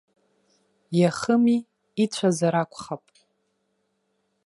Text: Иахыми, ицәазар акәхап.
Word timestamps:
Иахыми, 0.99 1.57
ицәазар 2.03 2.55
акәхап. 2.61 3.03